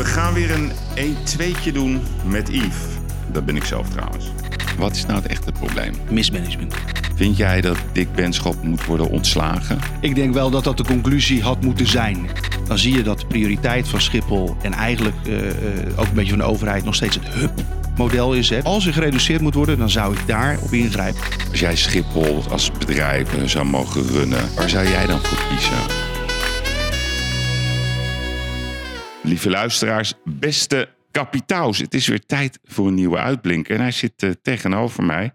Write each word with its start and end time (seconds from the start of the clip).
We 0.00 0.06
gaan 0.06 0.34
weer 0.34 0.50
een 0.50 0.70
1-2'tje 0.96 1.72
doen 1.72 2.02
met 2.24 2.48
Yves. 2.48 2.76
Dat 3.32 3.44
ben 3.44 3.56
ik 3.56 3.64
zelf 3.64 3.88
trouwens. 3.88 4.26
Wat 4.78 4.96
is 4.96 5.06
nou 5.06 5.22
het 5.22 5.30
echte 5.30 5.52
probleem? 5.52 5.94
Mismanagement. 6.10 6.74
Vind 7.14 7.36
jij 7.36 7.60
dat 7.60 7.76
Dick 7.92 8.12
Benschop 8.14 8.62
moet 8.62 8.84
worden 8.84 9.08
ontslagen? 9.08 9.78
Ik 10.00 10.14
denk 10.14 10.34
wel 10.34 10.50
dat 10.50 10.64
dat 10.64 10.76
de 10.76 10.84
conclusie 10.84 11.42
had 11.42 11.60
moeten 11.60 11.86
zijn. 11.86 12.28
Dan 12.66 12.78
zie 12.78 12.96
je 12.96 13.02
dat 13.02 13.20
de 13.20 13.26
prioriteit 13.26 13.88
van 13.88 14.00
Schiphol 14.00 14.56
en 14.62 14.72
eigenlijk 14.72 15.16
uh, 15.26 15.38
ook 15.96 16.06
een 16.06 16.14
beetje 16.14 16.30
van 16.30 16.38
de 16.38 16.44
overheid 16.44 16.84
nog 16.84 16.94
steeds 16.94 17.14
het 17.14 17.28
hub-model 17.28 18.34
is. 18.34 18.50
Hè. 18.50 18.62
Als 18.62 18.86
er 18.86 18.92
gereduceerd 18.92 19.40
moet 19.40 19.54
worden, 19.54 19.78
dan 19.78 19.90
zou 19.90 20.14
ik 20.14 20.26
daarop 20.26 20.72
ingrijpen. 20.72 21.20
Als 21.50 21.60
jij 21.60 21.76
Schiphol 21.76 22.44
als 22.50 22.72
bedrijf 22.78 23.34
eh, 23.34 23.44
zou 23.44 23.64
mogen 23.64 24.06
runnen, 24.06 24.54
waar 24.56 24.70
zou 24.70 24.88
jij 24.88 25.06
dan 25.06 25.20
voor 25.20 25.38
kiezen? 25.48 25.99
Lieve 29.30 29.50
luisteraars, 29.50 30.14
beste 30.24 30.88
kapitaals. 31.10 31.78
Het 31.78 31.94
is 31.94 32.06
weer 32.06 32.26
tijd 32.26 32.58
voor 32.64 32.86
een 32.86 32.94
nieuwe 32.94 33.18
uitblinker. 33.18 33.74
En 33.74 33.80
hij 33.80 33.90
zit 33.90 34.22
uh, 34.22 34.30
tegenover 34.42 35.04
mij. 35.04 35.34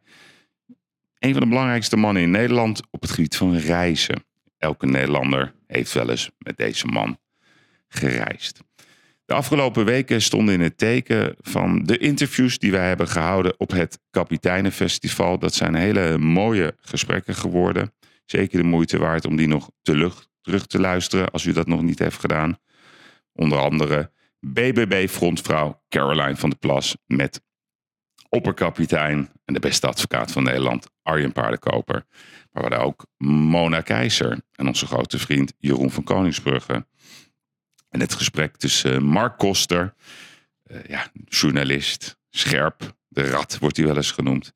Een 1.20 1.32
van 1.32 1.42
de 1.42 1.48
belangrijkste 1.48 1.98
mannen 1.98 2.24
in 2.24 2.32
Nederland 2.32 2.82
op 2.92 3.02
het 3.02 3.12
gebied 3.12 3.36
van 3.36 3.56
reizen. 3.58 4.24
Elke 4.58 4.86
Nederlander 4.86 5.54
heeft 5.68 5.94
wel 5.94 6.10
eens 6.10 6.30
met 6.38 6.58
deze 6.58 6.88
man 6.88 7.18
gereisd. 7.88 8.60
De 9.26 9.34
afgelopen 9.34 9.86
weken 9.86 10.22
stonden 10.22 10.54
in 10.54 10.62
het 10.62 10.78
teken 10.78 11.36
van 11.40 11.84
de 11.84 11.98
interviews 11.98 12.58
die 12.58 12.72
wij 12.72 12.88
hebben 12.88 13.08
gehouden 13.08 13.60
op 13.60 13.72
het 13.72 14.00
Kapiteinenfestival. 14.10 15.40
Dat 15.40 15.54
zijn 15.54 15.76
hele 15.76 16.18
mooie 16.18 16.76
gesprekken 16.82 17.36
geworden. 17.36 17.94
Zeker 18.26 18.58
de 18.58 18.68
moeite 18.68 18.98
waard 18.98 19.26
om 19.26 19.36
die 19.36 19.48
nog 19.48 19.70
terug 19.82 20.68
te 20.68 20.80
luisteren 20.80 21.32
als 21.32 21.46
u 21.46 21.54
dat 21.54 21.68
nog 21.68 21.82
niet 21.82 22.00
heeft 22.00 22.20
gedaan. 22.20 22.58
Onder 23.36 23.60
andere 23.60 24.12
BBB-frontvrouw 24.40 25.82
Caroline 25.90 26.36
van 26.36 26.50
der 26.50 26.60
Plas 26.60 26.96
met 27.06 27.42
opperkapitein 28.30 29.30
en 29.46 29.54
de 29.54 29.60
beste 29.60 29.88
advocaat 29.88 30.32
van 30.32 30.44
Nederland, 30.44 30.90
Arjen 31.02 31.32
Paardenkoper. 31.32 32.06
Maar 32.52 32.64
we 32.64 32.70
hadden 32.70 32.80
ook 32.80 33.06
Mona 33.28 33.82
Keizer 33.82 34.40
en 34.52 34.68
onze 34.68 34.86
grote 34.86 35.20
vriend 35.20 35.54
Jeroen 35.58 35.92
van 35.92 36.04
Koningsbrugge. 36.04 36.86
En 37.90 38.00
het 38.00 38.14
gesprek 38.14 38.58
tussen 38.58 39.04
Mark 39.04 39.38
Koster, 39.38 39.94
uh, 40.72 40.84
ja, 40.84 41.08
journalist, 41.26 42.18
scherp, 42.30 42.96
de 43.08 43.30
rat 43.30 43.58
wordt 43.60 43.78
hij 43.78 43.86
wel 43.86 43.96
eens 43.96 44.12
genoemd. 44.12 44.54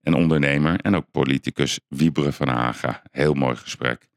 En 0.00 0.14
ondernemer 0.14 0.80
en 0.80 0.96
ook 0.96 1.10
politicus 1.10 1.80
Wieberen 1.88 2.32
van 2.32 2.48
Haga. 2.48 3.02
Heel 3.10 3.34
mooi 3.34 3.56
gesprek. 3.56 4.08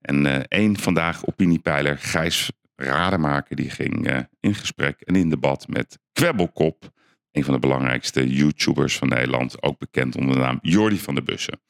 En 0.00 0.24
uh, 0.24 0.36
één 0.36 0.76
vandaag 0.76 1.26
opiniepeiler 1.26 1.98
Gijs 1.98 2.50
Rademaker 2.74 3.56
die 3.56 3.70
ging 3.70 4.10
uh, 4.10 4.18
in 4.40 4.54
gesprek 4.54 5.00
en 5.00 5.16
in 5.16 5.30
debat 5.30 5.68
met 5.68 5.98
Kwebbelkop. 6.12 6.90
Een 7.30 7.44
van 7.44 7.54
de 7.54 7.60
belangrijkste 7.60 8.28
YouTubers 8.28 8.98
van 8.98 9.08
Nederland. 9.08 9.62
Ook 9.62 9.78
bekend 9.78 10.16
onder 10.16 10.34
de 10.34 10.40
naam 10.40 10.58
Jordi 10.62 10.98
van 10.98 11.14
de 11.14 11.22
Bussen. 11.22 11.60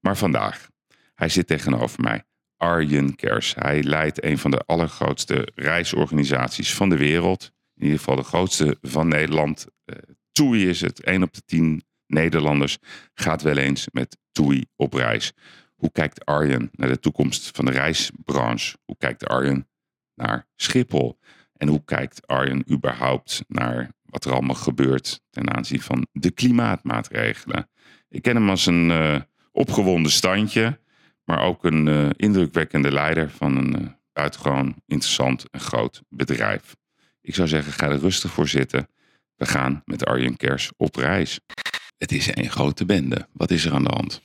Maar 0.00 0.16
vandaag, 0.16 0.68
hij 1.14 1.28
zit 1.28 1.46
tegenover 1.46 2.02
mij. 2.02 2.24
Arjen 2.56 3.14
Kers. 3.14 3.54
Hij 3.54 3.82
leidt 3.82 4.24
een 4.24 4.38
van 4.38 4.50
de 4.50 4.62
allergrootste 4.66 5.48
reisorganisaties 5.54 6.74
van 6.74 6.88
de 6.88 6.96
wereld. 6.96 7.52
In 7.74 7.82
ieder 7.82 7.98
geval 7.98 8.16
de 8.16 8.22
grootste 8.22 8.78
van 8.80 9.08
Nederland. 9.08 9.66
Uh, 9.84 9.96
TUI 10.32 10.68
is 10.68 10.80
het. 10.80 11.00
1 11.00 11.22
op 11.22 11.34
de 11.34 11.42
10 11.44 11.84
Nederlanders 12.06 12.78
gaat 13.14 13.42
wel 13.42 13.56
eens 13.56 13.86
met 13.92 14.18
TUI 14.32 14.64
op 14.76 14.92
reis. 14.92 15.32
Hoe 15.74 15.92
kijkt 15.92 16.24
Arjen 16.24 16.68
naar 16.72 16.88
de 16.88 16.98
toekomst 16.98 17.50
van 17.56 17.64
de 17.64 17.70
reisbranche? 17.70 18.76
Hoe 18.84 18.96
kijkt 18.98 19.26
Arjen 19.26 19.68
naar 20.14 20.46
Schiphol? 20.56 21.18
En 21.56 21.68
hoe 21.68 21.84
kijkt 21.84 22.26
Arjen 22.26 22.70
überhaupt 22.70 23.44
naar 23.48 23.90
wat 24.02 24.24
er 24.24 24.32
allemaal 24.32 24.54
gebeurt 24.54 25.20
ten 25.30 25.54
aanzien 25.54 25.80
van 25.80 26.06
de 26.12 26.30
klimaatmaatregelen? 26.30 27.68
Ik 28.08 28.22
ken 28.22 28.34
hem 28.34 28.50
als 28.50 28.66
een 28.66 28.90
uh, 28.90 29.20
opgewonden 29.52 30.12
standje, 30.12 30.80
maar 31.24 31.42
ook 31.42 31.64
een 31.64 31.86
uh, 31.86 32.08
indrukwekkende 32.16 32.92
leider 32.92 33.30
van 33.30 33.56
een 33.56 33.82
uh, 33.82 33.88
buitengewoon 34.12 34.82
interessant 34.86 35.50
en 35.50 35.60
groot 35.60 36.02
bedrijf. 36.08 36.76
Ik 37.20 37.34
zou 37.34 37.48
zeggen, 37.48 37.72
ga 37.72 37.88
er 37.88 37.98
rustig 37.98 38.30
voor 38.30 38.48
zitten. 38.48 38.88
We 39.36 39.46
gaan 39.46 39.82
met 39.84 40.04
Arjen 40.04 40.36
Kers 40.36 40.70
op 40.76 40.96
reis. 40.96 41.40
Het 41.98 42.12
is 42.12 42.36
een 42.36 42.50
grote 42.50 42.84
bende. 42.84 43.28
Wat 43.32 43.50
is 43.50 43.64
er 43.64 43.72
aan 43.72 43.84
de 43.84 43.94
hand? 43.94 44.22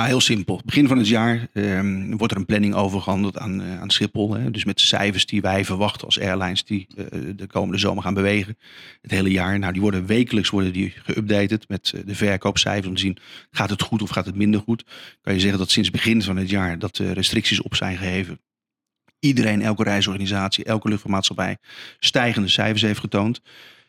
Nou, 0.00 0.12
heel 0.12 0.20
simpel. 0.20 0.60
Begin 0.64 0.88
van 0.88 0.98
het 0.98 1.08
jaar 1.08 1.48
um, 1.52 2.16
wordt 2.16 2.32
er 2.32 2.38
een 2.38 2.46
planning 2.46 2.74
overgehandeld 2.74 3.38
aan, 3.38 3.60
uh, 3.60 3.80
aan 3.80 3.90
Schiphol. 3.90 4.34
Hè. 4.34 4.50
Dus 4.50 4.64
met 4.64 4.80
cijfers 4.80 5.26
die 5.26 5.40
wij 5.40 5.64
verwachten 5.64 6.06
als 6.06 6.20
airlines 6.20 6.64
die 6.64 6.86
uh, 6.96 7.06
de 7.36 7.46
komende 7.46 7.78
zomer 7.78 8.02
gaan 8.02 8.14
bewegen. 8.14 8.58
Het 9.00 9.10
hele 9.10 9.30
jaar. 9.30 9.58
Nou, 9.58 9.72
die 9.72 9.82
worden 9.82 10.06
wekelijks 10.06 10.50
worden 10.50 10.72
die 10.72 10.94
geüpdated 11.02 11.68
met 11.68 11.92
uh, 11.94 12.00
de 12.06 12.14
verkoopcijfers. 12.14 12.86
Om 12.86 12.94
te 12.94 13.00
zien, 13.00 13.18
gaat 13.50 13.70
het 13.70 13.82
goed 13.82 14.02
of 14.02 14.10
gaat 14.10 14.26
het 14.26 14.34
minder 14.34 14.60
goed? 14.60 14.84
Kan 15.20 15.34
je 15.34 15.40
zeggen 15.40 15.58
dat 15.58 15.70
sinds 15.70 15.90
begin 15.90 16.22
van 16.22 16.36
het 16.36 16.50
jaar 16.50 16.78
dat 16.78 16.96
restricties 16.96 17.62
op 17.62 17.74
zijn 17.74 17.96
geheven. 17.96 18.40
Iedereen, 19.18 19.62
elke 19.62 19.82
reisorganisatie, 19.82 20.64
elke 20.64 20.88
luchtvaartmaatschappij 20.88 21.56
stijgende 21.98 22.48
cijfers 22.48 22.82
heeft 22.82 23.00
getoond. 23.00 23.40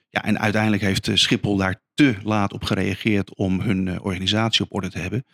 Ja, 0.09 0.23
en 0.23 0.39
uiteindelijk 0.39 0.81
heeft 0.81 1.09
Schiphol 1.13 1.57
daar 1.57 1.81
te 1.93 2.15
laat 2.23 2.53
op 2.53 2.63
gereageerd 2.63 3.35
om 3.35 3.61
hun 3.61 4.01
organisatie 4.01 4.65
op 4.65 4.73
orde 4.73 4.89
te 4.89 4.99
hebben 4.99 5.25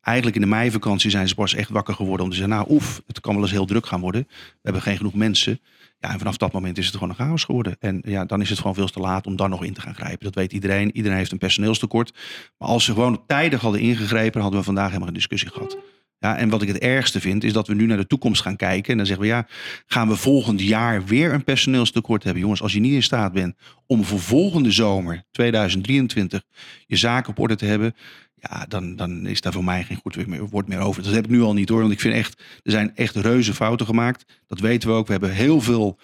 eigenlijk 0.00 0.36
in 0.36 0.42
de 0.42 0.48
meivakantie 0.48 1.10
zijn 1.10 1.28
ze 1.28 1.34
pas 1.34 1.54
echt 1.54 1.70
wakker 1.70 1.94
geworden 1.94 2.24
om 2.24 2.30
te 2.30 2.36
zeggen, 2.36 2.54
nou 2.54 2.70
oef, 2.70 3.02
het 3.06 3.20
kan 3.20 3.34
wel 3.34 3.42
eens 3.42 3.52
heel 3.52 3.66
druk 3.66 3.86
gaan 3.86 4.00
worden. 4.00 4.26
We 4.28 4.58
hebben 4.62 4.82
geen 4.82 4.96
genoeg 4.96 5.14
mensen. 5.14 5.60
Ja, 6.00 6.10
en 6.12 6.18
vanaf 6.18 6.36
dat 6.36 6.52
moment 6.52 6.78
is 6.78 6.86
het 6.86 6.94
gewoon 6.94 7.08
een 7.08 7.14
chaos 7.14 7.44
geworden. 7.44 7.76
En 7.80 8.02
ja, 8.04 8.24
dan 8.24 8.40
is 8.40 8.48
het 8.48 8.58
gewoon 8.58 8.74
veel 8.74 8.88
te 8.88 9.00
laat 9.00 9.26
om 9.26 9.36
dan 9.36 9.50
nog 9.50 9.64
in 9.64 9.72
te 9.72 9.80
gaan 9.80 9.94
grijpen. 9.94 10.24
Dat 10.24 10.34
weet 10.34 10.52
iedereen. 10.52 10.96
Iedereen 10.96 11.18
heeft 11.18 11.32
een 11.32 11.38
personeelstekort. 11.38 12.12
Maar 12.58 12.68
als 12.68 12.84
ze 12.84 12.92
gewoon 12.92 13.26
tijdig 13.26 13.60
hadden 13.60 13.80
ingegrepen, 13.80 14.40
hadden 14.40 14.58
we 14.58 14.66
vandaag 14.66 14.86
helemaal 14.86 15.06
geen 15.06 15.16
discussie 15.16 15.50
gehad. 15.50 15.76
Ja, 16.20 16.36
en 16.36 16.48
wat 16.48 16.62
ik 16.62 16.68
het 16.68 16.78
ergste 16.78 17.20
vind, 17.20 17.44
is 17.44 17.52
dat 17.52 17.66
we 17.66 17.74
nu 17.74 17.86
naar 17.86 17.96
de 17.96 18.06
toekomst 18.06 18.42
gaan 18.42 18.56
kijken. 18.56 18.90
En 18.90 18.96
dan 18.96 19.06
zeggen 19.06 19.24
we, 19.24 19.30
ja, 19.30 19.46
gaan 19.86 20.08
we 20.08 20.16
volgend 20.16 20.60
jaar 20.60 21.04
weer 21.04 21.32
een 21.32 21.44
personeelstekort 21.44 22.24
hebben? 22.24 22.42
Jongens, 22.42 22.62
als 22.62 22.72
je 22.72 22.80
niet 22.80 22.92
in 22.92 23.02
staat 23.02 23.32
bent 23.32 23.56
om 23.86 24.04
voor 24.04 24.20
volgende 24.20 24.70
zomer, 24.70 25.22
2023, 25.30 26.42
je 26.86 26.96
zaken 26.96 27.30
op 27.30 27.38
orde 27.38 27.56
te 27.56 27.64
hebben, 27.64 27.94
ja, 28.40 28.64
dan, 28.68 28.96
dan 28.96 29.26
is 29.26 29.40
daar 29.40 29.52
voor 29.52 29.64
mij 29.64 29.84
geen 29.84 30.00
goed 30.02 30.16
woord 30.50 30.68
meer 30.68 30.78
over. 30.78 31.02
Dat 31.02 31.12
heb 31.12 31.24
ik 31.24 31.30
nu 31.30 31.40
al 31.40 31.54
niet 31.54 31.68
hoor. 31.68 31.80
Want 31.80 31.92
ik 31.92 32.00
vind 32.00 32.14
echt, 32.14 32.42
er 32.62 32.70
zijn 32.70 32.96
echt 32.96 33.16
reuze 33.16 33.54
fouten 33.54 33.86
gemaakt. 33.86 34.24
Dat 34.46 34.60
weten 34.60 34.88
we 34.88 34.94
ook. 34.94 35.06
We 35.06 35.12
hebben 35.12 35.32
heel 35.32 35.60
veel 35.60 35.98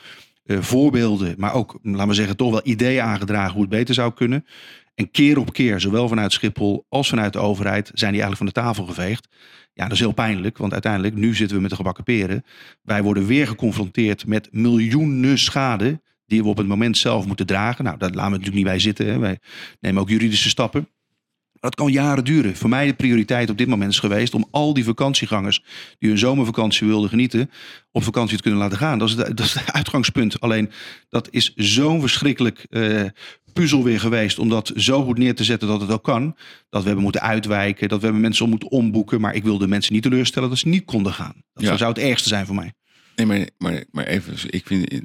uh, 0.45 0.61
voorbeelden, 0.61 1.35
maar 1.39 1.55
ook, 1.55 1.79
laten 1.83 2.09
we 2.09 2.15
zeggen, 2.15 2.37
toch 2.37 2.51
wel 2.51 2.61
ideeën 2.65 3.03
aangedragen 3.03 3.53
hoe 3.53 3.61
het 3.61 3.71
beter 3.71 3.95
zou 3.95 4.13
kunnen. 4.15 4.45
En 4.95 5.11
keer 5.11 5.39
op 5.39 5.53
keer, 5.53 5.81
zowel 5.81 6.09
vanuit 6.09 6.33
Schiphol 6.33 6.87
als 6.89 7.09
vanuit 7.09 7.33
de 7.33 7.39
overheid, 7.39 7.91
zijn 7.95 8.13
die 8.13 8.23
eigenlijk 8.23 8.37
van 8.37 8.47
de 8.47 8.69
tafel 8.69 8.87
geveegd. 8.87 9.29
Ja, 9.73 9.83
dat 9.83 9.93
is 9.93 9.99
heel 9.99 10.13
pijnlijk, 10.13 10.59
want 10.59 10.73
uiteindelijk, 10.73 11.15
nu 11.15 11.35
zitten 11.35 11.57
we 11.57 11.63
met 11.63 11.71
de 11.71 11.77
gebakken 11.77 12.05
peren. 12.05 12.45
Wij 12.83 13.03
worden 13.03 13.27
weer 13.27 13.47
geconfronteerd 13.47 14.27
met 14.27 14.49
miljoenen 14.53 15.39
schade 15.39 16.03
die 16.27 16.43
we 16.43 16.49
op 16.49 16.57
het 16.57 16.67
moment 16.67 16.97
zelf 16.97 17.27
moeten 17.27 17.47
dragen. 17.47 17.85
Nou, 17.85 17.99
daar 17.99 18.09
laten 18.11 18.25
we 18.25 18.31
natuurlijk 18.31 18.57
niet 18.57 18.65
bij 18.65 18.79
zitten. 18.79 19.21
Wij 19.21 19.39
nemen 19.81 20.03
ook 20.03 20.09
juridische 20.09 20.49
stappen. 20.49 20.89
Dat 21.65 21.75
kan 21.75 21.93
jaren 21.93 22.25
duren. 22.25 22.57
Voor 22.57 22.69
mij 22.69 22.87
de 22.87 22.95
prioriteit 22.95 23.51
op 23.51 23.59
dit 23.59 23.69
moment 23.69 23.91
is 23.91 23.99
geweest 23.99 24.35
om 24.35 24.49
al 24.51 24.75
die 24.75 24.85
vakantiegangers 24.85 25.63
die 25.99 26.09
hun 26.09 26.19
zomervakantie 26.19 26.87
wilden 26.87 27.09
genieten, 27.09 27.51
op 27.93 28.03
vakantie 28.03 28.37
te 28.37 28.43
kunnen 28.43 28.61
laten 28.61 28.79
gaan. 28.79 28.99
Dat 28.99 29.09
is, 29.09 29.17
de, 29.17 29.35
dat 29.35 29.47
is 29.47 29.55
het 29.55 29.73
uitgangspunt. 29.81 30.41
Alleen 30.41 30.71
dat 31.09 31.29
is 31.31 31.53
zo'n 31.55 32.01
verschrikkelijk 32.01 32.67
uh, 32.71 33.03
puzzel 33.53 33.83
weer 33.83 34.01
geweest 34.01 34.39
om 34.39 34.49
dat 34.49 34.73
zo 34.77 35.05
goed 35.05 35.19
neer 35.19 35.35
te 35.35 35.45
zetten 35.45 35.69
dat 35.69 35.81
het 35.81 35.91
ook 35.91 36.05
kan. 36.05 36.37
Dat 36.71 36.81
we 36.81 36.87
hebben 36.87 37.03
moeten 37.05 37.21
uitwijken, 37.21 37.89
dat 37.89 37.99
we 37.99 38.05
hebben 38.05 38.23
mensen 38.23 38.49
moeten 38.49 38.71
omboeken. 38.71 39.21
Maar 39.21 39.35
ik 39.35 39.45
wilde 39.45 39.67
mensen 39.67 39.93
niet 39.93 40.03
teleurstellen 40.03 40.49
dat 40.49 40.59
ze 40.59 40.69
niet 40.69 40.85
konden 40.85 41.13
gaan. 41.13 41.43
Dat 41.53 41.65
ja. 41.65 41.77
zou 41.77 41.93
het 41.93 42.03
ergste 42.03 42.29
zijn 42.29 42.47
voor 42.47 42.55
mij. 42.55 42.73
Nee, 43.17 43.27
maar, 43.27 43.49
maar, 43.59 43.85
maar 43.91 44.07
even, 44.07 44.35
ik 44.51 44.67
vind 44.67 45.01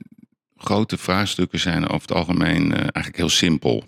grote 0.57 0.97
vraagstukken 0.97 1.59
zijn 1.59 1.87
over 1.87 2.07
het 2.07 2.17
algemeen 2.17 2.65
uh, 2.65 2.77
eigenlijk 2.77 3.17
heel 3.17 3.29
simpel. 3.29 3.83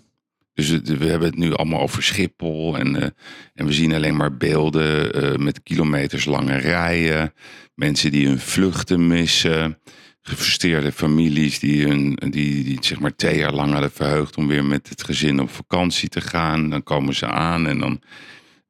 Dus 0.54 0.68
we 0.70 1.06
hebben 1.06 1.28
het 1.28 1.38
nu 1.38 1.54
allemaal 1.54 1.80
over 1.80 2.02
Schiphol 2.02 2.78
en, 2.78 2.94
uh, 2.96 3.06
en 3.54 3.66
we 3.66 3.72
zien 3.72 3.94
alleen 3.94 4.16
maar 4.16 4.36
beelden 4.36 5.22
uh, 5.24 5.36
met 5.36 5.62
kilometers 5.62 6.24
lange 6.24 6.56
rijen, 6.56 7.32
mensen 7.74 8.10
die 8.10 8.26
hun 8.26 8.38
vluchten 8.38 9.06
missen, 9.06 9.78
gefrustreerde 10.22 10.92
families 10.92 11.58
die, 11.58 11.86
hun, 11.86 12.14
die, 12.14 12.64
die 12.64 12.78
zeg 12.80 13.00
maar 13.00 13.16
twee 13.16 13.36
jaar 13.36 13.52
lang 13.52 13.72
hadden 13.72 13.90
verheugd 13.90 14.36
om 14.36 14.46
weer 14.46 14.64
met 14.64 14.88
het 14.88 15.04
gezin 15.04 15.40
op 15.40 15.50
vakantie 15.50 16.08
te 16.08 16.20
gaan. 16.20 16.70
Dan 16.70 16.82
komen 16.82 17.14
ze 17.14 17.26
aan 17.26 17.66
en 17.66 17.78
dan, 17.78 18.02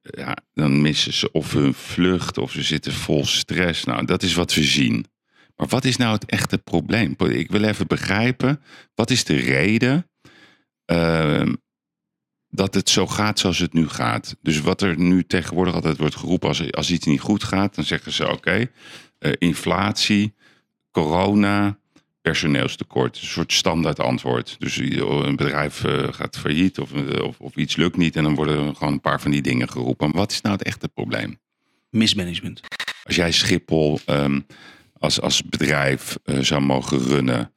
ja, 0.03 0.37
dan 0.55 0.83
missen 0.83 1.13
ze 1.13 1.33
of 1.33 1.53
hun 1.53 1.75
vlucht 1.75 2.39
of 2.39 2.53
ze 2.53 2.63
zitten 2.63 2.93
vol 2.93 3.27
stress. 3.27 3.85
Nou, 3.85 4.05
dat 4.05 4.23
is 4.23 4.35
wat 4.35 4.55
we 4.55 4.63
zien. 4.63 5.07
Maar 5.57 5.69
wat 5.69 5.85
is 5.85 5.97
nou 5.97 6.13
het 6.13 6.25
echte 6.25 6.59
probleem? 6.59 7.15
Ik 7.19 7.51
wil 7.51 7.63
even 7.63 7.87
begrijpen, 7.87 8.61
wat 8.95 9.11
is 9.11 9.25
de 9.25 9.37
reden 9.37 10.11
uh, 10.87 11.53
dat 12.55 12.75
het 12.75 12.89
zo 12.89 13.07
gaat 13.07 13.39
zoals 13.39 13.59
het 13.59 13.73
nu 13.73 13.89
gaat. 13.89 14.37
Dus 14.43 14.61
wat 14.61 14.83
er 14.83 14.99
nu 14.99 15.25
tegenwoordig 15.25 15.75
altijd 15.75 15.99
wordt 15.99 16.17
geroepen 16.17 16.49
als, 16.49 16.73
als 16.73 16.91
iets 16.91 17.07
niet 17.07 17.21
goed 17.21 17.45
gaat, 17.45 17.75
dan 17.75 17.85
zeggen 17.85 18.13
ze 18.13 18.25
oké, 18.25 18.33
okay, 18.33 18.71
uh, 19.21 19.33
inflatie, 19.39 20.35
corona, 20.91 21.79
personeelstekort. 22.21 23.19
Een 23.21 23.27
soort 23.27 23.53
standaard 23.53 24.01
antwoord. 24.01 24.57
Dus 24.59 24.77
een 24.77 25.37
bedrijf 25.37 25.85
eh, 25.85 26.13
gaat 26.13 26.39
failliet 26.39 26.79
of, 26.79 26.93
eh, 26.93 27.25
of, 27.25 27.39
of, 27.41 27.57
iets 27.57 27.77
lukt 27.77 27.97
niet. 27.97 28.17
En 28.17 28.23
dan 28.23 28.35
worden 28.35 28.77
gewoon 28.77 28.93
een 28.93 29.01
paar 29.01 29.21
van 29.21 29.31
die 29.31 29.43
dingen 29.43 29.69
geroepen. 29.69 30.13
Wat 30.13 30.31
is 30.33 30.41
nou 30.41 30.57
het 30.57 30.67
echte 30.67 30.89
probleem? 30.89 31.39
Mismanagement. 31.91 32.61
Als 33.05 33.17
jij 33.17 33.33
Schiphol 33.33 34.01
ehm, 34.07 34.41
als, 34.99 35.21
als 35.21 35.43
bedrijf 35.45 36.19
uh, 36.25 36.39
zou 36.39 36.61
mogen 36.61 36.99
runnen. 36.99 37.53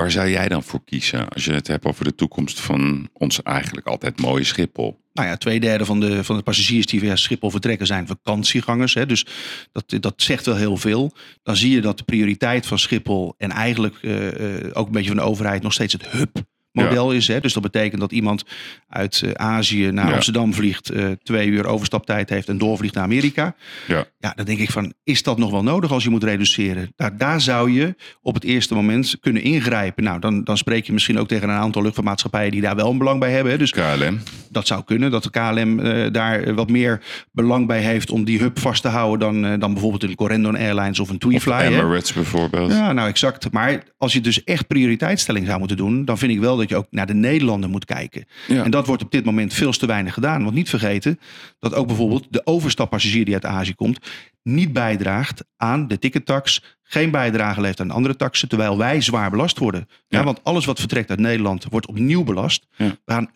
Waar 0.00 0.10
zou 0.10 0.30
jij 0.30 0.48
dan 0.48 0.62
voor 0.62 0.84
kiezen 0.84 1.28
als 1.28 1.44
je 1.44 1.52
het 1.52 1.66
hebt 1.66 1.84
over 1.84 2.04
de 2.04 2.14
toekomst 2.14 2.60
van 2.60 3.08
ons 3.12 3.42
eigenlijk 3.42 3.86
altijd 3.86 4.20
mooie 4.20 4.44
Schiphol? 4.44 5.00
Nou 5.12 5.28
ja, 5.28 5.36
twee 5.36 5.60
derde 5.60 5.84
van 5.84 6.00
de, 6.00 6.24
van 6.24 6.36
de 6.36 6.42
passagiers 6.42 6.86
die 6.86 7.00
via 7.00 7.16
Schiphol 7.16 7.50
vertrekken 7.50 7.86
zijn 7.86 8.06
vakantiegangers. 8.06 8.94
Hè, 8.94 9.06
dus 9.06 9.26
dat, 9.72 10.02
dat 10.02 10.14
zegt 10.16 10.46
wel 10.46 10.56
heel 10.56 10.76
veel. 10.76 11.12
Dan 11.42 11.56
zie 11.56 11.70
je 11.70 11.80
dat 11.80 11.98
de 11.98 12.04
prioriteit 12.04 12.66
van 12.66 12.78
Schiphol 12.78 13.34
en 13.38 13.50
eigenlijk 13.50 13.98
uh, 14.02 14.26
ook 14.72 14.86
een 14.86 14.92
beetje 14.92 15.08
van 15.08 15.16
de 15.16 15.22
overheid 15.22 15.62
nog 15.62 15.72
steeds 15.72 15.92
het 15.92 16.06
hub 16.06 16.38
model 16.72 17.12
is. 17.12 17.28
Hè? 17.28 17.40
Dus 17.40 17.52
dat 17.52 17.62
betekent 17.62 18.00
dat 18.00 18.12
iemand 18.12 18.44
uit 18.88 19.22
uh, 19.24 19.30
Azië 19.32 19.90
naar 19.90 20.14
Amsterdam 20.14 20.54
vliegt, 20.54 20.92
uh, 20.92 21.10
twee 21.22 21.48
uur 21.48 21.66
overstaptijd 21.66 22.28
heeft 22.28 22.48
en 22.48 22.58
doorvliegt 22.58 22.94
naar 22.94 23.04
Amerika. 23.04 23.54
Ja. 23.86 24.04
ja, 24.18 24.32
dan 24.36 24.44
denk 24.44 24.58
ik 24.58 24.70
van, 24.70 24.92
is 25.04 25.22
dat 25.22 25.38
nog 25.38 25.50
wel 25.50 25.62
nodig 25.62 25.92
als 25.92 26.02
je 26.02 26.10
moet 26.10 26.24
reduceren? 26.24 26.92
Daar, 26.96 27.16
daar 27.16 27.40
zou 27.40 27.70
je 27.70 27.94
op 28.22 28.34
het 28.34 28.44
eerste 28.44 28.74
moment 28.74 29.16
kunnen 29.20 29.42
ingrijpen. 29.42 30.04
Nou, 30.04 30.20
dan, 30.20 30.44
dan 30.44 30.56
spreek 30.56 30.86
je 30.86 30.92
misschien 30.92 31.18
ook 31.18 31.28
tegen 31.28 31.48
een 31.48 31.56
aantal 31.56 31.82
luchtvaartmaatschappijen 31.82 32.50
die 32.50 32.60
daar 32.60 32.76
wel 32.76 32.90
een 32.90 32.98
belang 32.98 33.20
bij 33.20 33.30
hebben. 33.30 33.52
Hè? 33.52 33.58
Dus 33.58 33.70
KLM. 33.70 34.20
Dat 34.50 34.66
zou 34.66 34.84
kunnen, 34.84 35.10
dat 35.10 35.22
de 35.22 35.30
KLM 35.30 35.78
uh, 35.78 36.12
daar 36.12 36.54
wat 36.54 36.70
meer 36.70 37.02
belang 37.32 37.66
bij 37.66 37.80
heeft 37.80 38.10
om 38.10 38.24
die 38.24 38.38
hub 38.38 38.58
vast 38.58 38.82
te 38.82 38.88
houden 38.88 39.18
dan, 39.18 39.58
dan 39.58 39.72
bijvoorbeeld 39.72 40.02
een 40.02 40.14
Corendon 40.14 40.56
Airlines 40.56 41.00
of 41.00 41.08
een 41.08 41.18
TuiFly. 41.18 41.52
Of 41.52 41.60
Emirates 41.60 42.12
bijvoorbeeld. 42.12 42.72
Ja, 42.72 42.92
nou 42.92 43.08
exact. 43.08 43.52
Maar 43.52 43.82
als 43.98 44.12
je 44.12 44.20
dus 44.20 44.44
echt 44.44 44.66
prioriteitsstelling 44.66 45.46
zou 45.46 45.58
moeten 45.58 45.76
doen, 45.76 46.04
dan 46.04 46.18
vind 46.18 46.32
ik 46.32 46.40
wel 46.40 46.56
dat 46.56 46.68
je 46.68 46.76
ook 46.76 46.86
naar 46.90 47.06
de 47.06 47.14
Nederlander 47.14 47.70
moet 47.70 47.84
kijken. 47.84 48.24
En 48.48 48.70
dat 48.70 48.86
wordt 48.86 49.02
op 49.02 49.10
dit 49.10 49.24
moment 49.24 49.54
veel 49.54 49.72
te 49.72 49.86
weinig 49.86 50.14
gedaan. 50.14 50.42
Want 50.42 50.54
niet 50.54 50.68
vergeten 50.68 51.18
dat 51.58 51.74
ook 51.74 51.86
bijvoorbeeld 51.86 52.26
de 52.30 52.46
overstappassagier 52.46 53.24
die 53.24 53.34
uit 53.34 53.44
Azië 53.44 53.74
komt, 53.74 53.98
niet 54.42 54.72
bijdraagt 54.72 55.44
aan 55.56 55.88
de 55.88 55.98
tickettax, 55.98 56.62
geen 56.82 57.10
bijdrage 57.10 57.60
levert 57.60 57.80
aan 57.80 57.90
andere 57.90 58.16
taxen, 58.16 58.48
terwijl 58.48 58.78
wij 58.78 59.00
zwaar 59.00 59.30
belast 59.30 59.58
worden. 59.58 59.88
Ja. 60.08 60.24
want 60.24 60.44
alles 60.44 60.64
wat 60.64 60.78
vertrekt 60.78 61.10
uit 61.10 61.18
Nederland 61.18 61.66
wordt 61.70 61.86
opnieuw 61.86 62.24
belast. 62.24 62.66
We 62.76 62.96
gaan 63.04 63.30
37% 63.30 63.32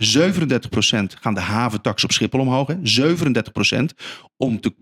gaan 1.21 1.35
de 1.35 1.41
haventax 1.41 2.05
op 2.05 2.13
Schiphol 2.13 2.41
omhoog. 2.41 2.67
Hè? 2.67 2.75
37% 2.75 3.85
om 4.37 4.61
te, 4.61 4.73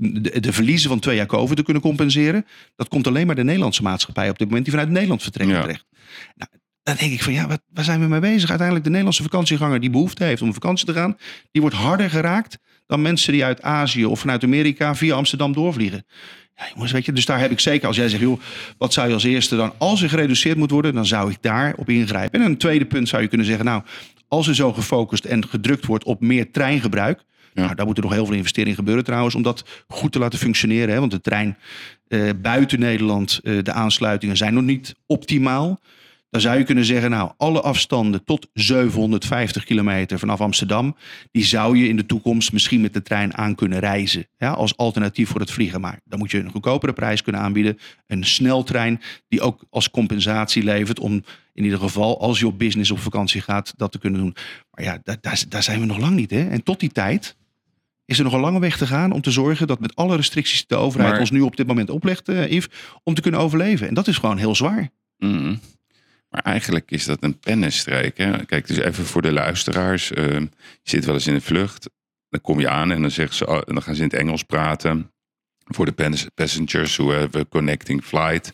de, 0.41 0.53
verliezen 0.53 0.89
van 0.89 0.99
twee 0.99 1.17
jaar 1.17 1.27
COVID 1.27 1.57
te 1.57 1.63
kunnen 1.63 1.83
compenseren. 1.83 2.47
Dat 2.77 2.89
komt 2.89 3.07
alleen 3.07 3.27
maar 3.27 3.37
de 3.37 3.45
Nederlandse 3.45 3.83
maatschappij 3.83 4.31
op 4.31 4.39
dit 4.39 4.47
moment 4.47 4.65
die 4.65 4.75
vanuit 4.75 4.93
Nederland 4.93 5.23
vertrekken 5.23 5.61
terecht. 5.61 5.87
Nou, 6.35 6.51
dan 6.83 6.97
denk 6.97 7.13
ik 7.13 7.23
van 7.23 7.33
ja, 7.33 7.47
wat, 7.47 7.63
waar 7.69 7.85
zijn 7.85 8.01
we 8.01 8.07
mee 8.07 8.21
bezig? 8.21 8.49
Uiteindelijk 8.49 8.85
de 8.85 8.91
Nederlandse 8.91 9.23
vakantieganger 9.23 9.81
die 9.81 9.91
behoefte 9.91 10.25
heeft 10.25 10.43
om 10.43 10.49
op 10.49 10.55
vakantie 10.55 10.87
te 10.87 10.93
gaan, 10.93 11.17
die 11.51 11.61
wordt 11.61 11.77
harder 11.77 12.11
geraakt 12.11 12.59
dan 12.93 13.03
mensen 13.03 13.33
die 13.33 13.45
uit 13.45 13.63
Azië 13.63 14.05
of 14.05 14.21
vanuit 14.21 14.45
Amerika 14.45 14.95
via 14.95 15.15
Amsterdam 15.15 15.53
doorvliegen. 15.53 16.05
Ja, 16.57 16.65
jongens, 16.75 16.93
weet 16.93 17.05
je, 17.05 17.13
dus 17.13 17.25
daar 17.25 17.39
heb 17.39 17.51
ik 17.51 17.61
zeker, 17.61 17.87
als 17.87 17.97
jij 17.97 18.09
zegt, 18.09 18.23
joh, 18.23 18.41
wat 18.79 18.93
zou 18.93 19.09
je 19.09 19.15
als 19.15 19.25
eerste 19.25 19.57
dan, 19.57 19.73
als 19.79 20.03
er 20.03 20.09
gereduceerd 20.09 20.57
moet 20.57 20.71
worden, 20.71 20.95
dan 20.95 21.07
zou 21.07 21.31
ik 21.31 21.37
daar 21.41 21.75
op 21.77 21.89
ingrijpen. 21.89 22.41
En 22.41 22.47
een 22.47 22.57
tweede 22.57 22.85
punt 22.85 23.09
zou 23.09 23.23
je 23.23 23.29
kunnen 23.29 23.47
zeggen, 23.47 23.65
nou, 23.65 23.83
als 24.29 24.49
er 24.49 24.55
zo 24.55 24.73
gefocust 24.73 25.25
en 25.25 25.49
gedrukt 25.49 25.87
wordt 25.87 26.05
op 26.05 26.21
meer 26.21 26.51
treingebruik, 26.51 27.25
ja. 27.55 27.63
Nou, 27.63 27.75
daar 27.75 27.87
moeten 27.87 28.05
nog 28.05 28.13
heel 28.13 28.27
veel 28.27 28.35
investeringen 28.35 28.77
gebeuren 28.77 29.05
trouwens, 29.05 29.35
om 29.35 29.43
dat 29.43 29.65
goed 29.89 30.13
te 30.13 30.19
laten 30.19 30.39
functioneren. 30.39 30.95
Hè? 30.95 31.01
Want 31.01 31.11
de 31.11 31.21
trein 31.21 31.57
eh, 32.09 32.29
buiten 32.43 32.81
Nederland, 32.81 33.41
eh, 33.43 33.59
de 33.63 33.73
aansluitingen 33.73 34.37
zijn 34.37 34.55
nog 34.55 34.63
niet 34.63 34.95
optimaal. 35.07 35.81
Dan 36.33 36.41
zou 36.41 36.59
je 36.59 36.65
kunnen 36.65 36.85
zeggen, 36.85 37.11
nou, 37.11 37.33
alle 37.37 37.61
afstanden 37.61 38.25
tot 38.25 38.49
750 38.53 39.65
kilometer 39.65 40.19
vanaf 40.19 40.41
Amsterdam, 40.41 40.97
die 41.31 41.45
zou 41.45 41.77
je 41.77 41.89
in 41.89 41.97
de 41.97 42.07
toekomst 42.07 42.53
misschien 42.53 42.81
met 42.81 42.95
de 42.95 43.03
trein 43.03 43.37
aan 43.37 43.55
kunnen 43.55 43.79
reizen. 43.79 44.27
Ja, 44.37 44.51
als 44.51 44.77
alternatief 44.77 45.29
voor 45.29 45.41
het 45.41 45.51
vliegen. 45.51 45.81
Maar 45.81 46.01
dan 46.05 46.19
moet 46.19 46.31
je 46.31 46.39
een 46.39 46.51
goedkopere 46.51 46.93
prijs 46.93 47.23
kunnen 47.23 47.41
aanbieden. 47.41 47.79
Een 48.07 48.25
sneltrein 48.25 49.01
die 49.29 49.41
ook 49.41 49.65
als 49.71 49.91
compensatie 49.91 50.63
levert 50.63 51.01
om 51.01 51.25
in 51.53 51.65
ieder 51.65 51.79
geval, 51.79 52.21
als 52.21 52.39
je 52.39 52.47
op 52.47 52.59
business 52.59 52.91
op 52.91 52.99
vakantie 52.99 53.41
gaat, 53.41 53.75
dat 53.77 53.93
te 53.93 53.99
kunnen 53.99 54.21
doen. 54.21 54.35
Maar 54.71 54.85
ja, 54.85 54.99
daar, 55.03 55.19
daar, 55.21 55.45
daar 55.49 55.63
zijn 55.63 55.81
we 55.81 55.87
nog 55.87 55.99
lang 55.99 56.17
niet. 56.17 56.31
Hè? 56.31 56.49
En 56.49 56.63
tot 56.63 56.81
die 56.81 56.93
tijd 56.93 57.37
is 58.05 58.19
er 58.19 58.25
nog 58.25 58.33
een 58.33 58.41
lange 58.41 58.61
weg 58.61 58.77
te 58.77 58.87
gaan 58.87 59.13
om 59.13 59.21
te 59.21 59.31
zorgen 59.31 59.67
dat 59.67 59.81
met 59.81 59.97
alle 59.97 60.17
restricties 60.17 60.67
de 60.67 60.77
overheid 60.77 61.19
ons 61.19 61.31
nu 61.31 61.41
op 61.41 61.57
dit 61.57 61.67
moment 61.67 61.91
oplegt, 61.91 62.29
uh, 62.29 62.51
Yves, 62.51 62.69
om 63.03 63.15
te 63.15 63.23
kunnen 63.23 63.41
overleven. 63.41 63.89
En 63.89 63.95
dat 63.95 64.09
is 64.09 64.17
gewoon 64.17 64.39
heel 64.39 64.55
zwaar. 64.55 64.91
Mm. 65.19 65.61
Maar 66.33 66.43
eigenlijk 66.43 66.91
is 66.91 67.05
dat 67.05 67.23
een 67.23 67.39
pennenstreek. 67.39 68.17
Hè? 68.19 68.45
Kijk, 68.45 68.67
dus 68.67 68.77
even 68.77 69.05
voor 69.05 69.23
de 69.23 69.33
luisteraars. 69.33 70.11
Uh, 70.11 70.41
je 70.41 70.49
zit 70.83 71.05
wel 71.05 71.15
eens 71.15 71.27
in 71.27 71.35
een 71.35 71.43
vlucht. 71.43 71.91
Dan 72.29 72.41
kom 72.41 72.61
je 72.61 72.69
aan 72.69 72.93
en 72.93 73.01
dan, 73.01 73.11
zeggen 73.11 73.37
ze, 73.37 73.47
oh, 73.47 73.61
dan 73.65 73.83
gaan 73.83 73.95
ze 73.95 74.03
in 74.03 74.09
het 74.09 74.19
Engels 74.19 74.43
praten. 74.43 75.13
Voor 75.65 75.87
de 75.87 76.29
passengers 76.35 76.97
who 76.97 77.13
have 77.13 77.39
a 77.39 77.45
connecting 77.45 78.05
flight. 78.05 78.53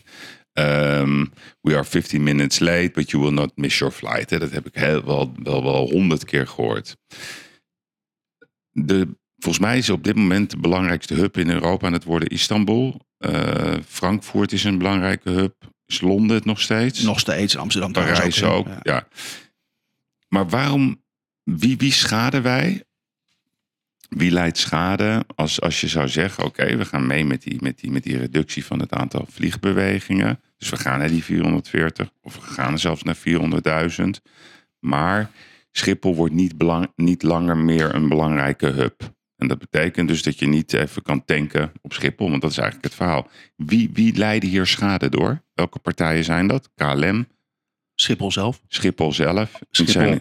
Um, 0.52 1.32
we 1.60 1.74
are 1.74 1.84
15 1.84 2.22
minutes 2.22 2.58
late, 2.58 2.90
but 2.94 3.10
you 3.10 3.22
will 3.22 3.32
not 3.32 3.56
miss 3.56 3.78
your 3.78 3.94
flight. 3.94 4.28
Dat 4.28 4.50
heb 4.50 4.66
ik 4.66 4.74
wel, 5.04 5.32
wel, 5.42 5.62
wel 5.62 5.90
honderd 5.90 6.24
keer 6.24 6.46
gehoord. 6.46 6.96
De, 8.70 9.08
volgens 9.36 9.64
mij 9.64 9.78
is 9.78 9.90
op 9.90 10.04
dit 10.04 10.16
moment 10.16 10.50
de 10.50 10.58
belangrijkste 10.58 11.14
hub 11.14 11.36
in 11.36 11.50
Europa 11.50 11.86
aan 11.86 11.92
het 11.92 12.04
worden 12.04 12.28
Istanbul. 12.28 13.00
Uh, 13.18 13.74
Frankfurt 13.86 14.52
is 14.52 14.64
een 14.64 14.78
belangrijke 14.78 15.30
hub. 15.30 15.54
Is 15.88 16.00
Londen 16.00 16.36
het 16.36 16.44
nog 16.44 16.60
steeds? 16.60 17.00
Nog 17.00 17.20
steeds, 17.20 17.56
Amsterdam. 17.56 17.92
Parijs 17.92 18.42
ook, 18.42 18.68
ook 18.68 18.74
ja. 18.82 19.08
Maar 20.28 20.48
waarom, 20.48 21.02
wie, 21.42 21.76
wie 21.76 21.92
schaden 21.92 22.42
wij? 22.42 22.82
Wie 24.08 24.30
leidt 24.30 24.58
schade 24.58 25.24
als, 25.34 25.60
als 25.60 25.80
je 25.80 25.88
zou 25.88 26.08
zeggen, 26.08 26.44
oké, 26.44 26.76
we 26.76 26.84
gaan 26.84 27.06
mee 27.06 27.24
met 27.24 27.42
die, 27.42 27.56
met, 27.60 27.78
die, 27.78 27.90
met 27.90 28.02
die 28.02 28.18
reductie 28.18 28.64
van 28.64 28.80
het 28.80 28.92
aantal 28.92 29.26
vliegbewegingen. 29.30 30.40
Dus 30.58 30.68
we 30.68 30.76
gaan 30.76 30.98
naar 30.98 31.08
die 31.08 31.24
440 31.24 32.10
of 32.22 32.34
we 32.34 32.40
gaan 32.40 32.78
zelfs 32.78 33.02
naar 33.02 33.16
400.000. 33.16 34.04
Maar 34.78 35.30
Schiphol 35.72 36.14
wordt 36.14 36.34
niet, 36.34 36.58
belang, 36.58 36.92
niet 36.96 37.22
langer 37.22 37.56
meer 37.56 37.94
een 37.94 38.08
belangrijke 38.08 38.66
hub. 38.66 39.16
En 39.38 39.48
dat 39.48 39.58
betekent 39.58 40.08
dus 40.08 40.22
dat 40.22 40.38
je 40.38 40.46
niet 40.46 40.72
even 40.72 41.02
kan 41.02 41.24
tanken 41.24 41.72
op 41.82 41.92
Schiphol, 41.92 42.30
want 42.30 42.42
dat 42.42 42.50
is 42.50 42.58
eigenlijk 42.58 42.88
het 42.88 42.96
verhaal. 42.96 43.28
Wie, 43.56 43.90
wie 43.92 44.16
leiden 44.16 44.48
hier 44.48 44.66
schade 44.66 45.08
door? 45.08 45.42
Welke 45.54 45.78
partijen 45.78 46.24
zijn 46.24 46.46
dat? 46.46 46.70
KLM? 46.74 47.26
Schiphol 47.94 48.32
zelf. 48.32 48.60
Schiphol 48.68 49.12
zelf. 49.12 49.58
Schiphol, 49.70 50.18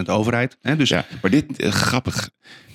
95% 0.00 0.02
overheid. 0.06 0.58
Hè, 0.60 0.76
dus... 0.76 0.88
Ja, 0.88 1.04
maar 1.22 1.30
dit, 1.30 1.62
uh, 1.62 1.70
grappig. 1.70 2.30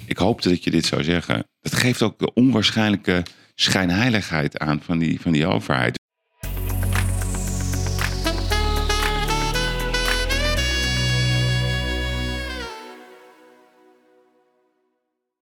Ik 0.05 0.17
hoopte 0.17 0.50
dat 0.50 0.63
je 0.63 0.71
dit 0.71 0.86
zou 0.86 1.03
zeggen. 1.03 1.47
Het 1.59 1.75
geeft 1.75 2.01
ook 2.01 2.19
de 2.19 2.33
onwaarschijnlijke 2.33 3.24
schijnheiligheid 3.55 4.59
aan 4.59 4.81
van 4.81 4.97
die, 4.97 5.21
van 5.21 5.31
die 5.31 5.45
overheid. 5.45 6.00